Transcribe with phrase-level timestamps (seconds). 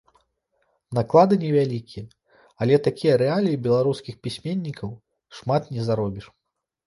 [0.97, 2.05] Наклады не вялікія,
[2.65, 4.89] але такія рэаліі беларускіх пісьменнікаў,
[5.41, 6.25] шмат не заробіш.